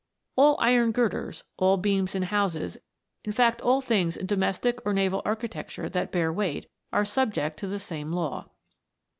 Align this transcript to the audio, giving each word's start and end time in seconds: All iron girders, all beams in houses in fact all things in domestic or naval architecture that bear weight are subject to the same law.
All 0.35 0.57
iron 0.59 0.93
girders, 0.93 1.43
all 1.57 1.77
beams 1.77 2.15
in 2.15 2.23
houses 2.23 2.75
in 3.23 3.31
fact 3.33 3.61
all 3.61 3.81
things 3.81 4.17
in 4.17 4.25
domestic 4.25 4.81
or 4.83 4.93
naval 4.93 5.21
architecture 5.25 5.89
that 5.89 6.11
bear 6.11 6.33
weight 6.33 6.67
are 6.91 7.05
subject 7.05 7.59
to 7.59 7.67
the 7.67 7.77
same 7.77 8.11
law. 8.11 8.49